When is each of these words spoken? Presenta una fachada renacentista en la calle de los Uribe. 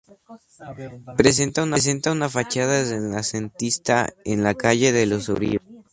Presenta 1.15 2.11
una 2.11 2.27
fachada 2.27 2.83
renacentista 2.83 4.09
en 4.25 4.41
la 4.41 4.55
calle 4.55 4.91
de 4.91 5.05
los 5.05 5.29
Uribe. 5.29 5.59